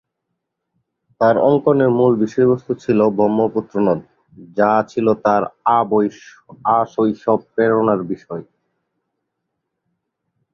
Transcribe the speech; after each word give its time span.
তাঁর 1.21 1.35
অঙ্কনের 1.47 1.89
মূল 1.97 2.13
বিষয়বস্ত্ত 2.23 2.69
ছিল 2.83 2.99
ব্রহ্মপুত্র 3.17 3.75
নদ, 3.85 3.99
যা 4.57 4.71
ছিল 4.91 5.07
তাঁর 5.25 5.43
আশৈশব 6.75 7.39
প্রেরণার 7.53 8.01
বিষয়। 8.11 8.43